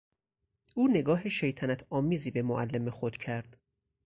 [0.75, 3.57] او نگاه شیطنت آمیزی به معلم خود کرد.